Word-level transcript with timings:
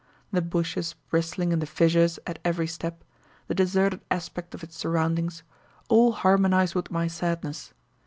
The 0.31 0.41
bushes 0.41 0.95
bristling 1.11 1.51
in 1.51 1.59
the 1.59 1.67
fissures 1.67 2.17
at 2.25 2.39
every 2.43 2.65
step, 2.65 3.03
the 3.45 3.53
deserted 3.53 4.01
aspect 4.09 4.55
of 4.55 4.63
its 4.63 4.75
surroundings, 4.75 5.43
all 5.89 6.11
harmonized 6.13 6.73
with 6.73 6.89
my 6.89 7.05
sadness. 7.05 7.71